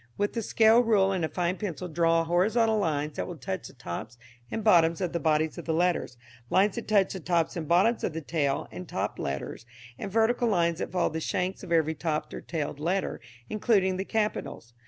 [0.17, 3.73] With the scale rule and a fine pencil draw horizontal lines that will touch the
[3.73, 4.17] tops
[4.49, 6.17] and bottoms of the bodies of the letters,
[6.49, 9.63] lines that touch the tops and bottoms of the tailed and topped letters,
[9.99, 14.03] and vertical lines that follow the shanks of every topped or tailed letter, including the
[14.05, 14.73] capitals.